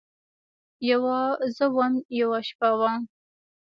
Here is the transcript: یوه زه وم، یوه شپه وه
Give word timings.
یوه 0.89 1.19
زه 1.55 1.65
وم، 1.75 1.93
یوه 2.19 2.39
شپه 2.47 2.69
وه 2.79 2.91